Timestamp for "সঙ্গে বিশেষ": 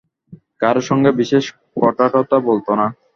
0.89-1.43